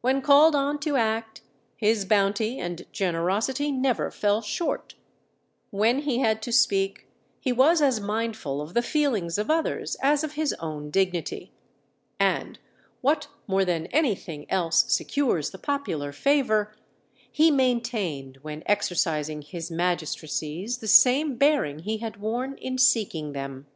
When 0.00 0.20
called 0.20 0.56
on 0.56 0.80
to 0.80 0.96
act, 0.96 1.42
his 1.76 2.04
bounty 2.04 2.58
and 2.58 2.84
generosity 2.90 3.70
never 3.70 4.10
fell 4.10 4.42
short. 4.42 4.96
When 5.70 6.00
he 6.00 6.18
had 6.18 6.42
to 6.42 6.50
speak, 6.52 7.06
he 7.38 7.52
was 7.52 7.80
as 7.80 8.00
mindful 8.00 8.60
of 8.60 8.74
the 8.74 8.82
feelings 8.82 9.38
of 9.38 9.48
others 9.48 9.96
as 10.02 10.24
of 10.24 10.32
his 10.32 10.52
own 10.54 10.90
dignity. 10.90 11.52
And, 12.18 12.58
what 13.00 13.28
more 13.46 13.64
than 13.64 13.86
anything 13.92 14.44
else 14.50 14.92
secures 14.92 15.50
the 15.52 15.56
popular 15.58 16.10
favour, 16.10 16.74
he 17.30 17.52
maintained 17.52 18.38
when 18.42 18.64
exercising 18.66 19.40
his 19.40 19.70
magistracies 19.70 20.78
the 20.78 20.88
same 20.88 21.36
bearing 21.36 21.78
he 21.78 21.98
had 21.98 22.16
worn 22.16 22.58
in 22.58 22.76
seeking 22.76 23.34
them. 23.34 23.68